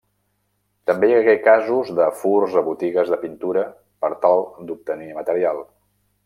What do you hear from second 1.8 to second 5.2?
de furts a botigues de pintura per tal d'obtenir